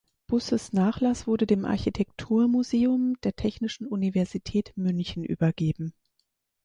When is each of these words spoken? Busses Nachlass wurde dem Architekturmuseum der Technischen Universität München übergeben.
Busses 0.25 0.73
Nachlass 0.73 1.27
wurde 1.27 1.45
dem 1.45 1.63
Architekturmuseum 1.63 3.17
der 3.21 3.35
Technischen 3.35 3.85
Universität 3.85 4.73
München 4.75 5.23
übergeben. 5.23 5.93